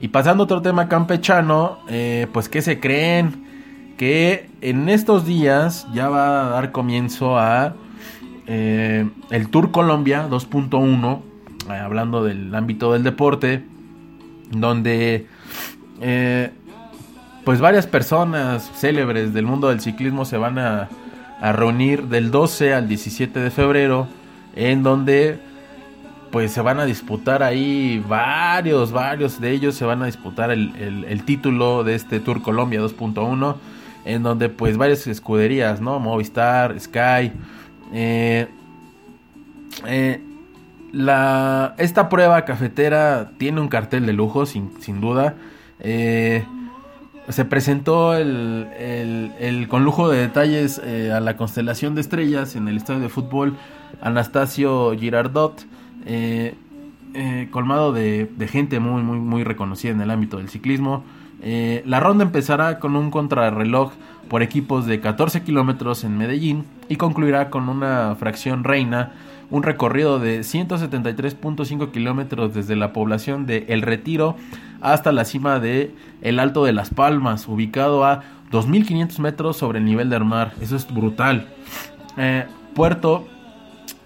[0.00, 3.94] Y pasando a otro tema campechano, eh, pues ¿qué se creen?
[3.96, 7.74] Que en estos días ya va a dar comienzo a
[8.46, 11.20] eh, el Tour Colombia 2.1,
[11.70, 13.64] eh, hablando del ámbito del deporte,
[14.50, 15.26] donde
[17.44, 20.88] pues varias personas célebres del mundo del ciclismo se van a,
[21.40, 24.08] reunir del 12 al 17 de febrero,
[24.54, 25.38] en donde
[26.30, 31.04] pues se van a disputar ahí varios, varios de ellos se van a disputar el,
[31.08, 33.56] el título de este Tour Colombia 2.1,
[34.04, 35.98] en donde pues varias escuderías, ¿no?
[35.98, 37.32] Movistar, Sky,
[37.92, 38.48] eh,
[39.86, 40.20] eh,
[40.92, 45.34] la, esta prueba cafetera tiene un cartel de lujo, sin, sin duda.
[45.80, 46.44] Eh,
[47.28, 52.76] se presentó el, el, con lujo de detalles a la constelación de estrellas en el
[52.76, 53.56] estadio de fútbol
[54.00, 55.66] Anastasio Girardot,
[57.50, 61.04] colmado de, gente muy, reconocida en el ámbito del ciclismo.
[61.42, 63.92] la ronda empezará con un contrarreloj
[64.28, 69.12] por equipos de 14 kilómetros en Medellín y concluirá con una fracción reina,
[69.50, 74.36] un recorrido de 173.5 kilómetros desde la población de El Retiro
[74.80, 79.84] hasta la cima de el Alto de las Palmas, ubicado a 2.500 metros sobre el
[79.84, 80.52] nivel del mar.
[80.60, 81.48] Eso es brutal.
[82.16, 83.26] Eh, puerto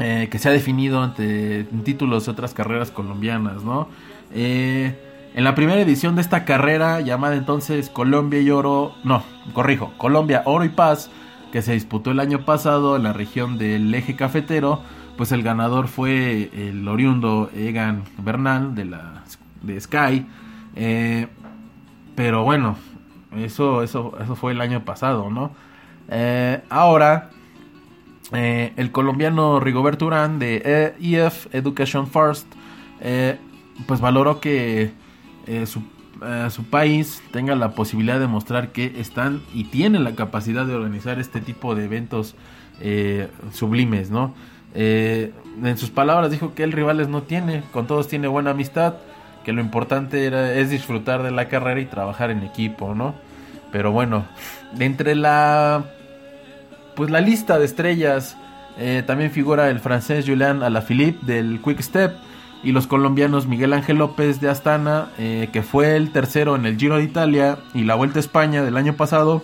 [0.02, 3.86] eh, que se ha definido ante títulos de otras carreras colombianas, ¿no?
[4.32, 4.98] Eh,
[5.34, 10.40] en la primera edición de esta carrera, llamada entonces Colombia y Oro, no, corrijo, Colombia
[10.46, 11.10] Oro y Paz,
[11.52, 14.80] que se disputó el año pasado en la región del eje cafetero,
[15.18, 19.24] pues el ganador fue el oriundo Egan Bernal de, la,
[19.60, 20.26] de Sky.
[20.76, 21.26] Eh,
[22.14, 22.76] pero bueno,
[23.36, 25.50] eso, eso, eso fue el año pasado, ¿no?
[26.70, 27.28] Ahora,
[28.32, 32.46] eh, el colombiano Rigoberto Urán de EF Education First,
[33.86, 34.92] pues valoró que
[35.46, 35.80] eh, su,
[36.22, 41.18] eh, país tenga la posibilidad de mostrar que están y tienen la capacidad de organizar
[41.18, 42.34] este tipo de eventos
[42.80, 44.34] eh, sublimes, ¿no?
[44.72, 48.94] en sus palabras dijo que el rivales no tiene, con todos tiene buena amistad,
[49.44, 53.16] que lo importante era, es disfrutar de la carrera y trabajar en equipo, ¿no?
[53.72, 54.26] Pero bueno,
[54.78, 55.86] entre la
[57.00, 58.36] pues la lista de estrellas
[59.06, 62.12] también figura el francés Julian Alaphilippe del Quick Step,
[62.62, 66.76] y los colombianos Miguel Ángel López de Astana, eh, que fue el tercero en el
[66.76, 69.42] Giro de Italia y la Vuelta a España del año pasado,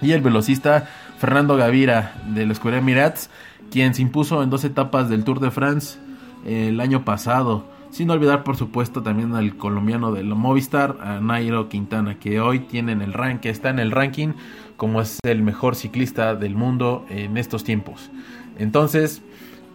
[0.00, 0.88] y el velocista
[1.18, 3.28] Fernando Gavira de la Escuela Mirats,
[3.70, 5.98] quien se impuso en dos etapas del Tour de France
[6.46, 7.64] eh, el año pasado.
[7.90, 12.60] Sin olvidar, por supuesto, también al colombiano de la Movistar, a Nairo Quintana, que hoy
[12.60, 14.34] tiene en el rank, está en el ranking
[14.76, 18.10] como es el mejor ciclista del mundo en estos tiempos.
[18.58, 19.22] Entonces,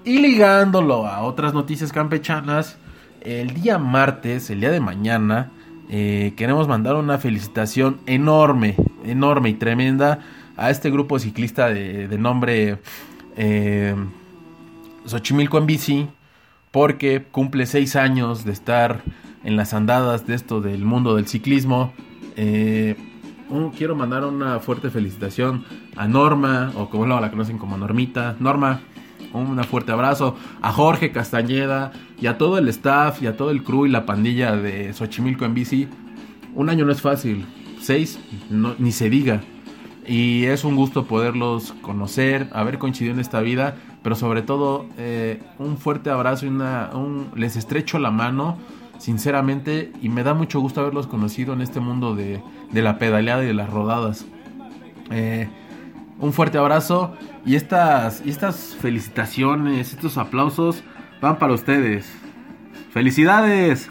[0.06, 2.78] y ligándolo a otras noticias campechanas,
[3.21, 5.51] el día martes, el día de mañana,
[5.89, 10.19] eh, queremos mandar una felicitación enorme, enorme y tremenda
[10.58, 12.80] a este grupo ciclista de, nombre
[13.36, 13.95] eh,
[15.06, 16.08] Xochimilco en bici,
[16.76, 19.02] porque cumple seis años de estar
[19.46, 21.94] en las andadas de esto del mundo del ciclismo.
[22.36, 22.98] Eh,
[23.78, 25.64] quiero mandar una fuerte felicitación
[25.96, 28.36] a Norma, o como la conocen como Normita.
[28.42, 28.82] Norma,
[29.32, 33.64] un fuerte abrazo a Jorge Castañeda y a todo el staff y a todo el
[33.64, 35.88] crew y la pandilla de Xochimilco en bici.
[36.56, 37.46] Un año no es fácil,
[37.80, 39.40] seis no, ni se diga.
[40.06, 45.41] Y es un gusto poderlos conocer, haber coincidido en esta vida pero sobre todo eh,
[45.58, 48.60] un fuerte abrazo y una, un, les estrecho la mano
[49.00, 52.39] sinceramente y me da mucho gusto haberlos conocido en este mundo de,
[52.72, 54.28] de la pedaleada y de las rodadas.
[55.10, 55.50] Eh,
[56.20, 57.15] un fuerte abrazo
[57.48, 60.84] y estas, y estas felicitaciones, estos aplausos
[61.20, 62.08] van para ustedes.
[62.91, 63.89] ¡Felicidades!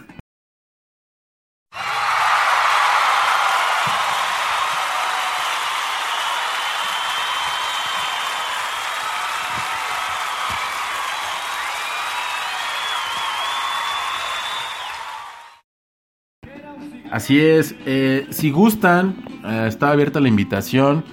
[17.14, 21.05] Así es, eh, si gustan, eh, está abierta la invitación.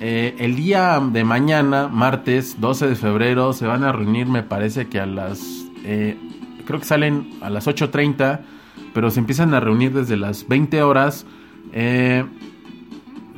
[0.00, 4.88] Eh, el día de mañana, martes 12 de febrero, se van a reunir, me parece
[4.88, 5.40] que a las...
[5.84, 6.16] eh,
[6.66, 8.40] creo que salen a las 8.30,
[8.94, 11.24] pero se empiezan a reunir desde las 20 horas
[11.72, 12.24] eh,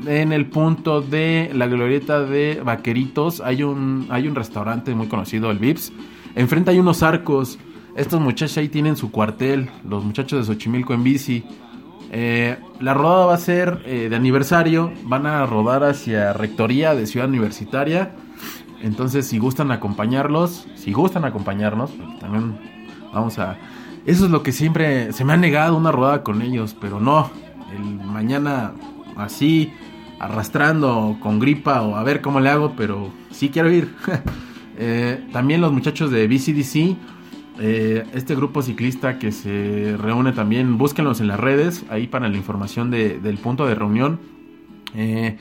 [0.07, 3.43] en el punto de la glorieta de Vaqueritos.
[3.43, 5.93] Hay un, hay un restaurante muy conocido, el Vips.
[6.35, 7.59] Enfrente hay unos arcos.
[7.95, 11.45] Estos muchachos ahí tienen su cuartel, los muchachos de Xochimilco en bici.
[12.19, 14.91] Eh, la rodada va a ser eh, de aniversario.
[15.03, 18.13] Van a rodar hacia Rectoría de Ciudad Universitaria.
[18.83, 22.59] Entonces, si gustan acompañarlos, si gustan acompañarnos, porque también
[23.13, 23.59] vamos a.
[24.07, 27.31] Eso es lo que siempre se me ha negado una rodada con ellos, pero no.
[28.03, 28.73] Mañana
[29.19, 29.75] así,
[30.19, 33.95] arrastrando con gripa o a ver cómo le hago, pero sí quiero ir.
[34.79, 36.99] Eh, también los muchachos de BCDC
[37.59, 42.37] eh, este grupo ciclista que se reúne también, búsquenlos en las redes, ahí para la
[42.37, 44.19] información de- del punto de reunión.
[44.95, 45.37] Eh,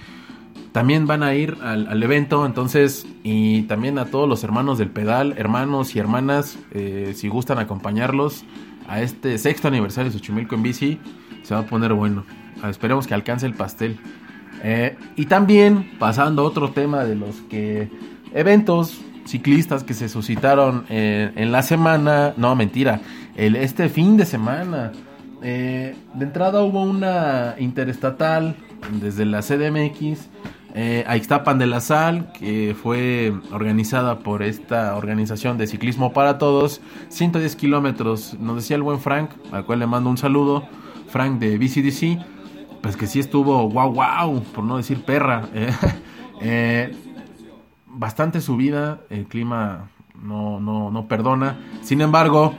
[0.71, 4.89] también van a ir al, al evento, entonces, y también a todos los hermanos del
[4.89, 8.43] pedal, hermanos y hermanas, eh, si gustan acompañarlos
[8.87, 10.99] a este sexto aniversario de Xochimilco en bici,
[11.43, 12.25] se va a poner bueno.
[12.61, 13.97] Ah, Esperemos que alcance el pastel.
[15.15, 17.89] Y también, pasando a otro tema de los que
[18.33, 23.01] eventos ciclistas que se suscitaron eh, en la semana, no mentira,
[23.35, 24.91] el, este fin de semana.
[25.41, 28.55] Eh, de entrada hubo una interestatal
[29.01, 30.29] desde la CDMX
[30.77, 36.37] eh, a Ixtapan de la Sal, que fue organizada por esta organización de ciclismo para
[36.37, 40.67] todos, 110 kilómetros, nos decía el buen Frank, al cual le mando un saludo,
[41.07, 42.19] Frank de BCDC,
[42.81, 45.47] pues que sí estuvo wow wow, por no decir perra.
[45.53, 45.71] eh,
[46.41, 46.91] eh,
[47.95, 49.89] bastante subida, el clima
[50.21, 51.57] no, no, no perdona.
[51.81, 52.53] Sin embargo,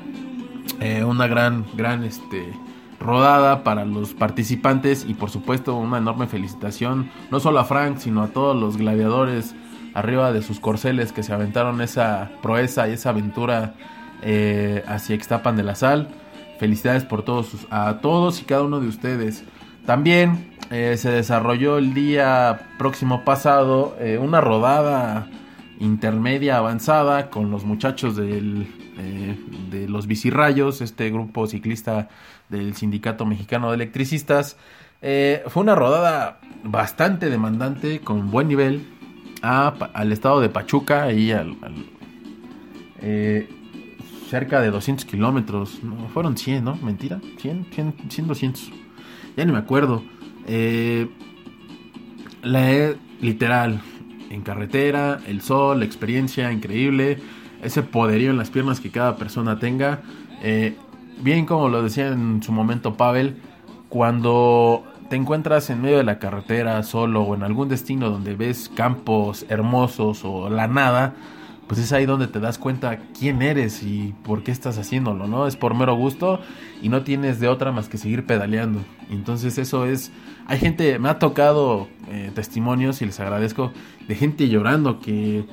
[0.81, 2.53] eh, una gran, gran este,
[2.99, 8.22] rodada para los participantes y por supuesto una enorme felicitación, no solo a Frank, sino
[8.22, 9.55] a todos los gladiadores
[9.94, 13.75] arriba de sus corceles que se aventaron esa proeza y esa aventura
[14.22, 16.09] eh, hacia Ixtapan de la Sal.
[16.59, 19.44] Felicidades por todos, a todos y cada uno de ustedes.
[19.87, 25.29] También eh, se desarrolló el día próximo pasado eh, una rodada
[25.79, 28.66] intermedia avanzada con los muchachos del,
[28.99, 29.38] eh,
[29.70, 32.09] de los bicirrayos, este grupo ciclista
[32.49, 34.57] del Sindicato Mexicano de Electricistas.
[35.01, 38.88] Fue una rodada bastante demandante, con buen nivel,
[39.40, 41.57] al estado de Pachuca, ahí al,
[44.29, 46.75] cerca de 200 kilómetros, no, fueron 100, ¿no?
[46.77, 48.72] Mentira, 100, 100, 100 200,
[49.37, 50.03] ya ni me acuerdo.
[50.46, 51.09] Eh,
[52.42, 53.81] la he- literal,
[54.31, 57.18] en carretera, el sol, la experiencia increíble,
[57.62, 60.03] ese poderío en las piernas que cada persona tenga.
[60.42, 60.77] Eh,
[61.20, 63.37] bien como lo decía en su momento Pavel,
[63.88, 68.70] cuando te encuentras en medio de la carretera solo o en algún destino donde ves
[68.75, 71.14] campos hermosos o la nada,
[71.66, 75.46] pues es ahí donde te das cuenta quién eres y por qué estás haciéndolo, ¿no?
[75.46, 76.40] Es por mero gusto
[76.81, 78.81] y no tienes de otra más que seguir pedaleando.
[79.11, 80.12] Entonces eso es...
[80.46, 83.72] Hay gente, me ha tocado eh, testimonios y les agradezco
[84.07, 85.44] de gente llorando que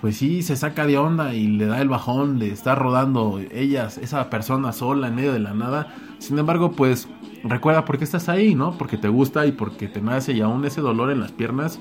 [0.00, 3.98] pues sí se saca de onda y le da el bajón de estar rodando ellas,
[3.98, 5.94] esa persona sola en medio de la nada.
[6.18, 7.08] Sin embargo, pues
[7.44, 8.76] recuerda por qué estás ahí, ¿no?
[8.76, 11.78] Porque te gusta y porque te nace y aún ese dolor en las piernas,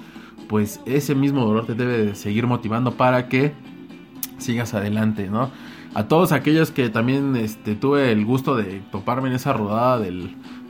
[0.48, 3.54] pues ese mismo dolor te debe de seguir motivando para que
[4.41, 5.51] sigas adelante, ¿no?
[5.93, 10.11] A todos aquellos que también este, tuve el gusto de toparme en esa rodada de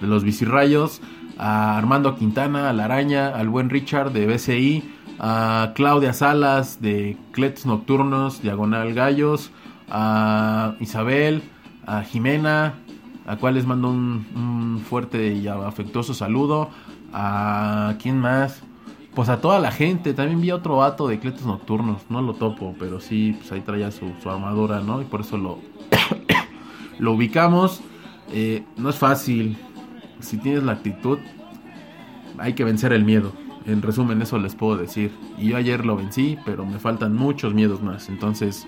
[0.01, 1.01] los bicirrayos,
[1.37, 4.83] a Armando Quintana, a La Araña, al buen Richard de BCI,
[5.19, 9.51] a Claudia Salas de Cletos Nocturnos, Diagonal Gallos,
[9.89, 11.43] a Isabel,
[11.85, 12.75] a Jimena,
[13.27, 16.69] a cual les mando un, un fuerte y afectuoso saludo,
[17.13, 18.63] a quién más,
[19.13, 22.75] pues a toda la gente, también vi otro vato de Cletos Nocturnos, no lo topo,
[22.79, 25.01] pero sí, pues ahí traía su, su armadura, ¿no?
[25.01, 25.59] Y por eso lo,
[26.99, 27.81] lo ubicamos.
[28.33, 29.57] Eh, no es fácil,
[30.21, 31.19] si tienes la actitud,
[32.37, 33.33] hay que vencer el miedo.
[33.65, 35.11] En resumen, eso les puedo decir.
[35.37, 38.07] Y yo ayer lo vencí, pero me faltan muchos miedos más.
[38.07, 38.65] Entonces,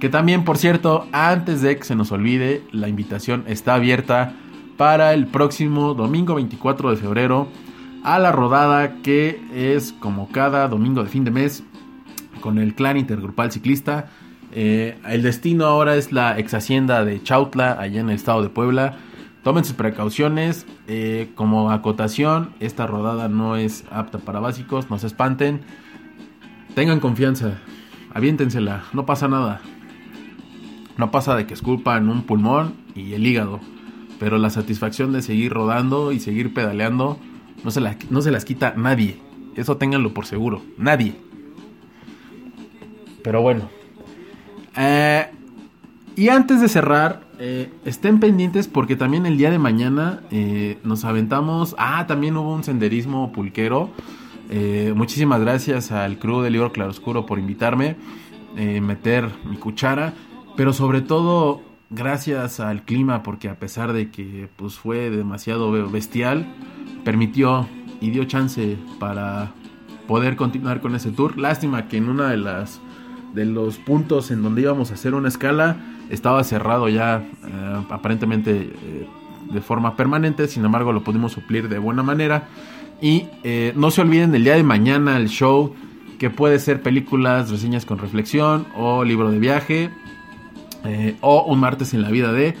[0.00, 4.34] que también, por cierto, antes de que se nos olvide, la invitación está abierta
[4.76, 7.48] para el próximo domingo 24 de febrero
[8.06, 11.64] a la rodada que es como cada domingo de fin de mes
[12.40, 14.06] con el clan intergrupal ciclista.
[14.52, 18.48] Eh, el destino ahora es la ex hacienda de Chautla, allá en el estado de
[18.48, 18.94] Puebla.
[19.42, 20.66] Tomen sus precauciones.
[20.86, 25.62] Eh, como acotación, esta rodada no es apta para básicos, no se espanten.
[26.76, 27.58] Tengan confianza,
[28.14, 29.60] aviéntensela, no pasa nada.
[30.96, 33.58] No pasa de que esculpan un pulmón y el hígado.
[34.20, 37.18] Pero la satisfacción de seguir rodando y seguir pedaleando
[37.64, 37.80] no se,
[38.10, 39.18] no se las quita nadie.
[39.56, 40.62] Eso ténganlo por seguro.
[40.76, 41.14] Nadie.
[43.22, 43.68] Pero bueno.
[44.76, 45.26] Eh,
[46.14, 51.04] y antes de cerrar, eh, estén pendientes porque también el día de mañana eh, nos
[51.04, 51.74] aventamos.
[51.78, 53.90] Ah, también hubo un senderismo pulquero.
[54.94, 57.96] muchísimas gracias al crew del libro Claroscuro por invitarme,
[58.54, 60.14] meter mi cuchara,
[60.56, 66.46] pero sobre todo gracias al clima porque a pesar de que pues fue demasiado bestial,
[67.06, 67.68] permitió
[68.00, 69.52] y dio chance para
[70.08, 71.38] poder continuar con ese tour.
[71.38, 72.80] Lástima que en una de las
[73.32, 75.76] de los puntos en donde íbamos a hacer una escala
[76.10, 79.06] estaba cerrado ya eh, aparentemente eh,
[79.52, 82.48] de forma permanente, sin embargo lo pudimos suplir de buena manera.
[83.00, 85.74] Y eh, no se olviden del día de mañana el show
[86.18, 89.90] que puede ser películas, reseñas con reflexión o libro de viaje
[91.20, 92.56] o un martes en la vida de...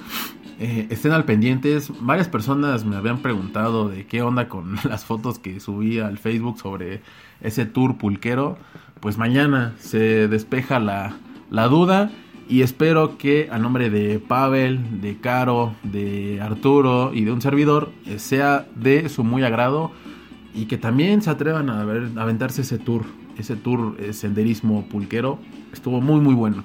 [0.58, 1.92] estén al pendientes.
[2.00, 6.58] Varias personas me habían preguntado de qué onda con las fotos que subí al Facebook
[6.58, 7.02] sobre
[7.40, 8.58] ese tour pulquero
[9.00, 11.14] pues mañana se despeja la,
[11.68, 12.10] duda
[12.48, 17.92] y espero que a nombre de Pavel, de Caro, de Arturo y de un servidor
[18.06, 19.90] eh, sea de su muy agrado
[20.54, 23.04] y que también se atrevan a, aventarse ese tour,
[23.36, 25.38] ese tour eh, senderismo pulquero,
[25.72, 26.64] estuvo muy muy bueno.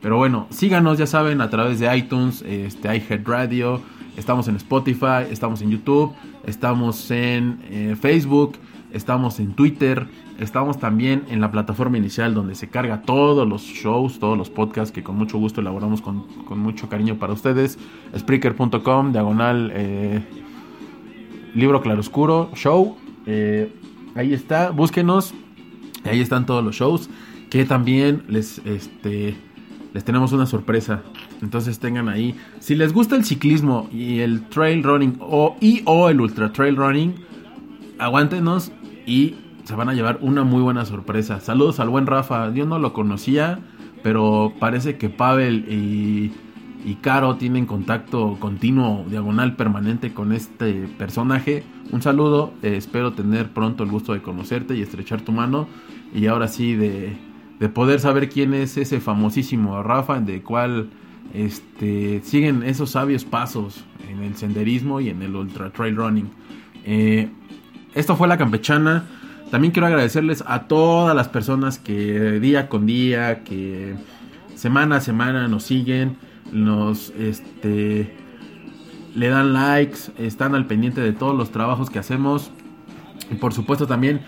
[0.00, 3.80] Pero bueno, síganos ya saben a través de iTunes, este iHead Radio,
[4.16, 6.14] estamos en Spotify, estamos en YouTube,
[6.46, 8.56] estamos en eh, Facebook,
[8.92, 10.06] estamos en Twitter,
[10.40, 14.90] Estamos también en la plataforma inicial donde se carga todos los shows, todos los podcasts
[14.90, 16.24] que con mucho gusto elaboramos con,
[16.58, 17.78] mucho cariño para ustedes.
[18.16, 20.22] Spreaker.com, diagonal eh,
[21.54, 22.96] libro claroscuro, show.
[23.26, 23.70] Eh,
[24.14, 25.34] ahí está, búsquenos.
[26.04, 27.10] Ahí están todos los shows.
[27.50, 29.36] Que también les, este,
[29.92, 31.02] les tenemos una sorpresa.
[31.42, 32.34] Entonces tengan ahí.
[32.60, 36.76] Si les gusta el ciclismo y el trail running o, y o el ultra trail
[36.76, 37.14] running,
[37.98, 38.72] aguántenos
[39.06, 41.40] y se van a llevar una muy buena sorpresa.
[41.40, 43.60] Saludos al buen Rafa, yo no lo conocía,
[44.02, 46.32] pero parece que Pavel y,
[46.84, 51.64] y Caro tienen contacto continuo, diagonal, permanente con este personaje.
[51.92, 55.68] Un saludo, eh, espero tener pronto el gusto de conocerte y estrechar tu mano.
[56.14, 57.16] Y ahora sí, de,
[57.60, 60.88] de poder saber quién es ese famosísimo Rafa, de cual
[61.34, 66.30] este, siguen esos sabios pasos en el senderismo y en el ultra trail running.
[66.84, 67.28] Eh,
[67.94, 69.04] esto fue la campechana.
[69.50, 73.94] También quiero agradecerles a todas las personas que día con día, que
[74.54, 76.16] semana a semana nos siguen,
[76.52, 78.16] nos este
[79.14, 82.52] le dan likes, están al pendiente de todos los trabajos que hacemos
[83.30, 84.20] y por supuesto también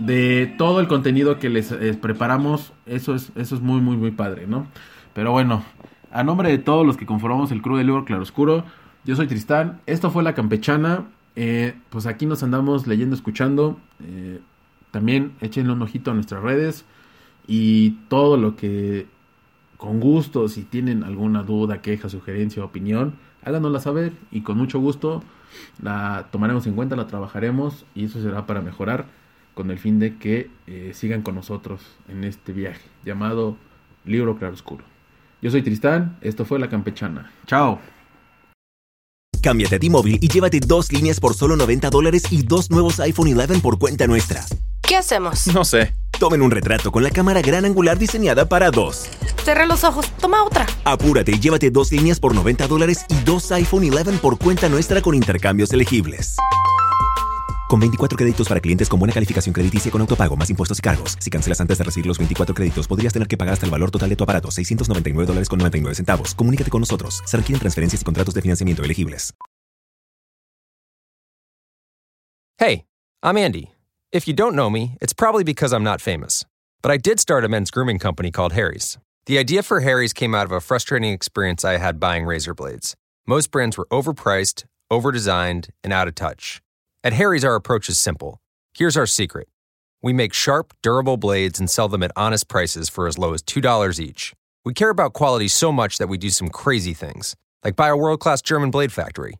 [0.00, 4.10] de todo el contenido que les eh, preparamos, eso es eso es muy muy muy
[4.10, 4.66] padre, ¿no?
[5.14, 5.62] Pero bueno,
[6.10, 8.64] a nombre de todos los que conformamos el crew de Libro Claroscuro,
[9.04, 14.40] yo soy Tristán, esto fue La Campechana, eh, pues aquí nos andamos leyendo, escuchando, eh,
[14.90, 16.84] también échenle un ojito a nuestras redes
[17.46, 19.06] y todo lo que
[19.76, 25.22] con gusto, si tienen alguna duda, queja, sugerencia opinión, háganosla saber y con mucho gusto
[25.82, 29.06] la tomaremos en cuenta, la trabajaremos y eso será para mejorar
[29.54, 33.56] con el fin de que eh, sigan con nosotros en este viaje llamado
[34.04, 34.84] Libro Claroscuro.
[35.42, 37.32] Yo soy Tristán, esto fue La Campechana.
[37.46, 37.80] Chao.
[39.42, 43.38] Cámbiate a T-Mobile y llévate dos líneas por solo 90 dólares y dos nuevos iPhone
[43.38, 44.44] 11 por cuenta nuestra.
[44.82, 45.46] ¿Qué hacemos?
[45.54, 45.94] No sé.
[46.18, 49.08] Tomen un retrato con la cámara gran angular diseñada para dos.
[49.44, 50.66] Cerra los ojos, toma otra.
[50.84, 55.00] Apúrate y llévate dos líneas por 90 dólares y dos iPhone 11 por cuenta nuestra
[55.00, 56.36] con intercambios elegibles.
[57.70, 61.16] Con 24 créditos para clientes con buena calificación crediticia con autopago, más impuestos y cargos.
[61.20, 63.92] Si cancelas antes de recibir los 24 créditos, podrías tener que pagar hasta el valor
[63.92, 66.34] total de tu aparato, 699 dólares con 99 centavos.
[66.34, 67.22] Comunícate con nosotros.
[67.24, 69.32] Se requieren transferencias y contratos de financiamiento elegibles.
[72.58, 72.86] Hey,
[73.22, 73.70] I'm Andy.
[74.10, 76.44] If you don't know me, it's probably because I'm not famous.
[76.82, 78.98] But I did start a men's grooming company called Harry's.
[79.26, 82.96] The idea for Harry's came out of a frustrating experience I had buying razor blades.
[83.28, 86.60] Most brands were overpriced, overdesigned, and out of touch.
[87.02, 88.42] At Harry's, our approach is simple.
[88.74, 89.48] Here's our secret
[90.02, 93.42] we make sharp, durable blades and sell them at honest prices for as low as
[93.42, 94.34] $2 each.
[94.64, 97.96] We care about quality so much that we do some crazy things, like buy a
[97.96, 99.34] world class German blade factory.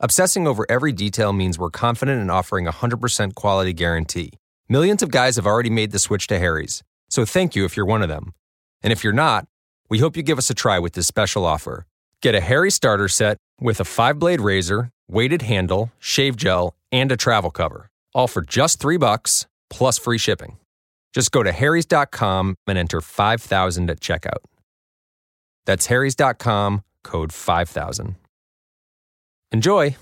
[0.00, 4.32] Obsessing over every detail means we're confident in offering a 100% quality guarantee.
[4.68, 7.86] Millions of guys have already made the switch to Harry's, so thank you if you're
[7.86, 8.34] one of them.
[8.82, 9.46] And if you're not,
[9.88, 11.86] we hope you give us a try with this special offer.
[12.22, 17.10] Get a Harry starter set with a five blade razor, weighted handle, shave gel, and
[17.12, 20.56] a travel cover, all for just three bucks plus free shipping.
[21.12, 24.42] Just go to harrys.com and enter 5000 at checkout.
[25.64, 28.16] That's harrys.com, code 5000.
[29.52, 29.96] Enjoy!